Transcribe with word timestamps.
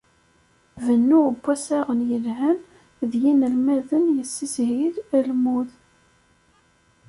Bennu 0.85 1.23
n 1.29 1.37
wassaɣen 1.43 1.99
yelhan 2.09 2.59
d 3.09 3.11
yinelmaden 3.21 4.05
yessishil 4.17 4.95
almud. 5.17 5.69